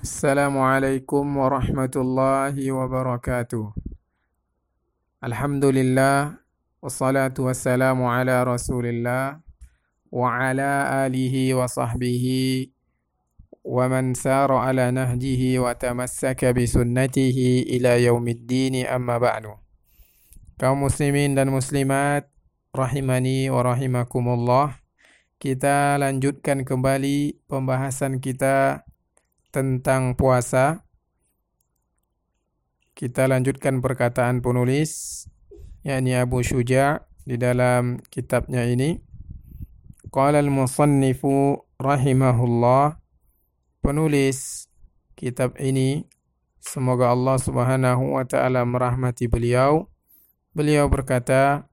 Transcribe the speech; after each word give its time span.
السلام 0.00 0.56
عليكم 0.56 1.24
ورحمة 1.36 1.92
الله 1.96 2.56
وبركاته. 2.56 3.64
الحمد 5.20 5.64
لله 5.76 6.40
والصلاة 6.80 7.36
والسلام 7.36 7.98
على 8.00 8.36
رسول 8.48 8.88
الله 8.88 9.44
وعلى 10.08 10.70
آله 11.04 11.34
وصحبه 11.54 12.24
ومن 13.60 14.04
سار 14.16 14.48
على 14.56 14.88
نهجه 14.88 15.42
وتمسك 15.60 16.40
بسنته 16.48 17.38
إلى 17.68 17.92
يوم 18.08 18.24
الدين. 18.28 18.88
أما 18.88 19.20
بعد 19.20 19.52
kaum 20.56 20.80
muslimin 20.88 21.36
dan 21.36 21.52
muslimat 21.52 22.24
rahimani 22.72 23.52
wa 23.52 23.68
rahimakumullah 23.68 24.80
kita 25.36 26.00
lanjutkan 26.00 26.64
kembali 26.64 27.36
pembahasan 27.52 28.16
kita 28.16 28.88
tentang 29.50 30.14
puasa. 30.14 30.86
Kita 32.94 33.26
lanjutkan 33.26 33.82
perkataan 33.82 34.42
penulis 34.42 35.24
yakni 35.82 36.14
Abu 36.14 36.42
Syuja 36.42 37.06
di 37.24 37.36
dalam 37.36 38.02
kitabnya 38.10 38.66
ini. 38.66 39.00
Qala 40.10 40.42
al-musannifu 40.42 41.62
rahimahullah 41.78 42.98
penulis 43.78 44.66
kitab 45.14 45.54
ini 45.62 46.04
semoga 46.58 47.14
Allah 47.14 47.38
Subhanahu 47.38 48.18
wa 48.18 48.24
taala 48.26 48.66
merahmati 48.66 49.30
beliau. 49.30 49.86
Beliau 50.50 50.90
berkata 50.90 51.70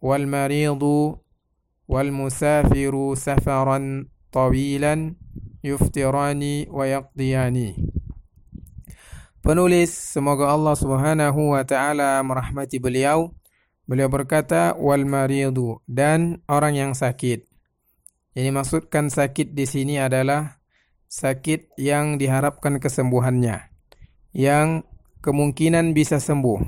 wal 0.00 0.24
maridu 0.24 1.20
wal 1.84 2.08
musafiru 2.08 3.12
safaran 3.14 4.08
tawilan 4.32 5.20
yuftirani 5.62 6.66
wa 6.68 6.84
yaqdiyani. 6.84 7.78
Penulis 9.42 9.90
semoga 9.90 10.54
Allah 10.54 10.74
Subhanahu 10.78 11.58
wa 11.58 11.62
taala 11.66 12.22
merahmati 12.22 12.78
beliau. 12.78 13.34
Beliau 13.82 14.06
berkata 14.06 14.78
wal 14.78 15.02
maridu 15.02 15.82
dan 15.90 16.38
orang 16.46 16.78
yang 16.78 16.92
sakit. 16.94 17.50
Yang 18.38 18.54
maksudkan 18.54 19.10
sakit 19.10 19.50
di 19.58 19.66
sini 19.66 19.98
adalah 19.98 20.62
sakit 21.10 21.74
yang 21.76 22.16
diharapkan 22.16 22.78
kesembuhannya, 22.78 23.68
yang 24.32 24.86
kemungkinan 25.20 25.90
bisa 25.92 26.22
sembuh. 26.22 26.62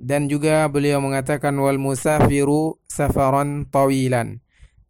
Dan 0.00 0.32
juga 0.32 0.64
beliau 0.72 1.04
mengatakan 1.04 1.52
wal 1.60 1.76
musafiru 1.76 2.80
safaran 2.88 3.68
tawilan 3.68 4.40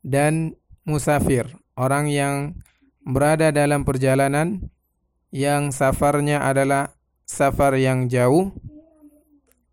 dan 0.07 0.55
musafir, 0.91 1.47
orang 1.79 2.11
yang 2.11 2.59
berada 3.07 3.55
dalam 3.55 3.87
perjalanan 3.87 4.69
yang 5.31 5.71
safarnya 5.71 6.43
adalah 6.43 6.93
safar 7.23 7.79
yang 7.79 8.11
jauh, 8.11 8.51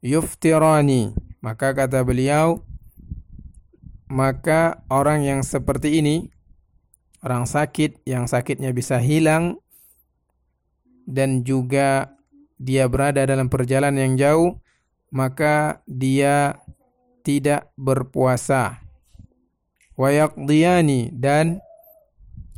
yuftirani. 0.05 1.17
Maka 1.41 1.73
kata 1.73 2.05
beliau, 2.05 2.61
maka 4.09 4.85
orang 4.87 5.25
yang 5.25 5.41
seperti 5.41 5.97
ini, 5.99 6.29
orang 7.25 7.49
sakit 7.49 8.05
yang 8.05 8.29
sakitnya 8.29 8.71
bisa 8.71 9.01
hilang 9.01 9.57
dan 11.09 11.41
juga 11.41 12.13
dia 12.57 12.85
berada 12.89 13.25
dalam 13.25 13.49
perjalanan 13.49 13.97
yang 13.97 14.15
jauh, 14.17 14.49
maka 15.09 15.81
dia 15.85 16.57
tidak 17.21 17.69
berpuasa 17.75 18.86
wayaqdiyani 19.97 21.11
dan 21.17 21.59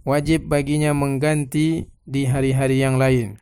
wajib 0.04 0.52
baginya 0.52 0.92
mengganti 0.92 1.88
di 2.04 2.28
hari-hari 2.28 2.84
yang 2.84 3.00
lain. 3.00 3.40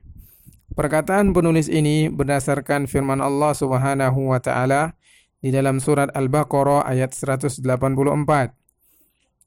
Perkataan 0.77 1.33
penulis 1.33 1.65
ini 1.73 2.05
berdasarkan 2.05 2.85
firman 2.85 3.17
Allah 3.17 3.57
Subhanahu 3.57 4.29
wa 4.29 4.37
taala 4.37 4.93
di 5.41 5.49
dalam 5.49 5.81
surat 5.81 6.13
Al-Baqarah 6.13 6.85
ayat 6.85 7.17
184. 7.17 7.65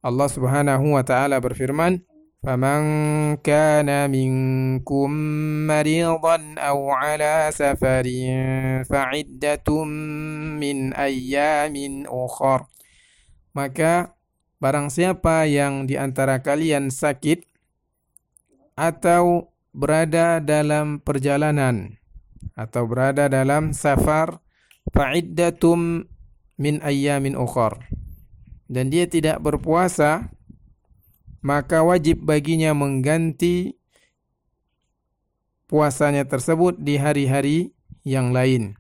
Allah 0.00 0.28
Subhanahu 0.32 0.98
wa 0.98 1.06
taala 1.06 1.38
berfirman, 1.38 2.02
"Faman 2.42 2.82
kana 3.46 4.10
minkum 4.10 5.12
maridan 5.70 6.58
aw 6.58 6.78
ala 6.98 7.54
safarin 7.54 8.82
fa'iddatun 8.88 9.88
min 10.58 10.90
ayyamin 10.98 12.10
ukhra." 12.10 12.66
Maka 13.54 14.18
Barang 14.60 14.92
siapa 14.92 15.48
yang 15.48 15.88
di 15.88 15.96
antara 15.96 16.44
kalian 16.44 16.92
sakit 16.92 17.48
atau 18.76 19.48
berada 19.72 20.36
dalam 20.36 21.00
perjalanan 21.00 21.96
atau 22.52 22.84
berada 22.84 23.32
dalam 23.32 23.72
safar 23.72 24.44
fa'iddatum 24.92 26.04
min 26.60 26.76
ayyamin 26.84 27.40
ukhar 27.40 27.88
dan 28.68 28.92
dia 28.92 29.08
tidak 29.08 29.40
berpuasa 29.40 30.28
maka 31.40 31.80
wajib 31.80 32.20
baginya 32.20 32.76
mengganti 32.76 33.80
puasanya 35.72 36.28
tersebut 36.28 36.76
di 36.76 37.00
hari-hari 37.00 37.72
yang 38.04 38.36
lain. 38.36 38.76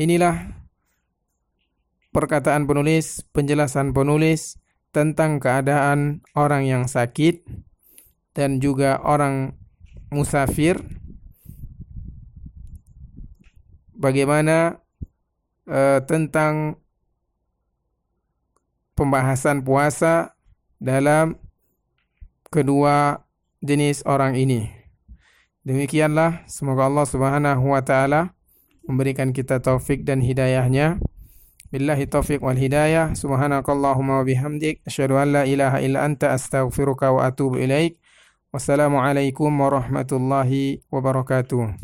Inilah 0.00 0.64
perkataan 2.14 2.64
penulis, 2.64 3.20
penjelasan 3.36 3.92
penulis 3.92 4.56
tentang 4.94 5.42
keadaan 5.42 6.22
orang 6.38 6.62
yang 6.70 6.84
sakit 6.86 7.42
dan 8.38 8.62
juga 8.62 9.02
orang 9.02 9.58
musafir 10.14 10.78
bagaimana 13.98 14.78
uh, 15.66 15.98
tentang 16.06 16.78
pembahasan 18.94 19.66
puasa 19.66 20.38
dalam 20.78 21.42
kedua 22.54 23.26
jenis 23.58 24.06
orang 24.06 24.38
ini. 24.38 24.70
Demikianlah 25.66 26.46
semoga 26.46 26.86
Allah 26.86 27.06
Subhanahu 27.08 27.74
wa 27.74 27.82
taala 27.82 28.36
memberikan 28.84 29.32
kita 29.32 29.58
taufik 29.58 30.04
dan 30.04 30.20
hidayahnya. 30.20 31.00
Billahi 31.74 32.06
taufiq 32.06 32.38
wal 32.38 32.54
hidayah. 32.54 33.18
Subhanakallahumma 33.18 34.22
bihamdik. 34.22 34.78
Asyhadu 34.86 35.18
an 35.18 35.34
la 35.34 35.42
ilaha 35.42 35.82
illa 35.82 36.06
anta 36.06 36.30
astaghfiruka 36.30 37.10
wa 37.10 37.26
atubu 37.26 37.58
ilaik. 37.58 37.98
Wassalamualaikum 38.54 39.50
warahmatullahi 39.50 40.86
wabarakatuh. 40.86 41.74